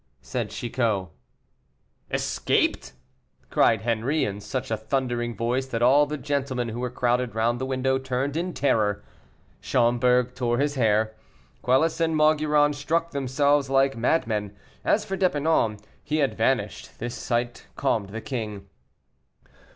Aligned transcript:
said 0.23 0.49
Chicot. 0.49 1.09
"Escaped!" 2.09 2.93
cried 3.51 3.81
Henri, 3.83 4.25
in 4.25 4.41
such 4.41 4.71
a 4.71 4.75
thundering 4.77 5.35
voice 5.35 5.67
that 5.67 5.83
all 5.83 6.07
the 6.07 6.17
gentlemen 6.17 6.69
who 6.69 6.79
were 6.79 6.89
crowded 6.89 7.35
round 7.35 7.61
the 7.61 7.67
window 7.67 7.99
turned 7.99 8.35
in 8.35 8.51
terror. 8.51 9.03
Schomberg 9.61 10.33
tore 10.33 10.57
his 10.57 10.73
hair, 10.73 11.15
Quelus 11.61 12.01
and 12.01 12.15
Maugiron 12.15 12.73
struck 12.73 13.11
themselves 13.11 13.69
like 13.69 13.95
madmen; 13.95 14.55
as 14.83 15.05
for 15.05 15.15
D'Epernon, 15.15 15.77
he 16.03 16.17
had 16.17 16.33
vanished. 16.33 16.97
This 16.97 17.13
sight 17.13 17.67
calmed 17.75 18.09
the 18.09 18.21
king. 18.21 18.67